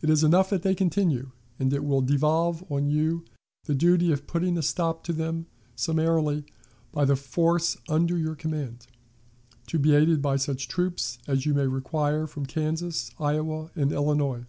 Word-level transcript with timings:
It 0.00 0.08
is 0.08 0.24
enough 0.24 0.48
that 0.48 0.62
they 0.62 0.74
continue, 0.74 1.32
and 1.58 1.70
it 1.70 1.84
will 1.84 2.00
devolve 2.00 2.64
on 2.72 2.88
you 2.88 3.26
the 3.64 3.74
duty 3.74 4.10
of 4.10 4.26
putting 4.26 4.56
a 4.56 4.62
stop 4.62 5.04
to 5.04 5.12
them 5.12 5.48
summarily 5.76 6.46
by 6.92 7.04
the 7.04 7.14
force 7.14 7.76
under 7.86 8.16
your 8.16 8.34
command, 8.34 8.86
to 9.66 9.78
be 9.78 9.94
aided 9.94 10.22
by 10.22 10.36
such 10.36 10.66
troops 10.66 11.18
as 11.28 11.44
you 11.44 11.52
may 11.52 11.66
require 11.66 12.26
from 12.26 12.46
Kansas, 12.46 13.10
Iowa, 13.18 13.70
and 13.76 13.92
Illinois. 13.92 14.46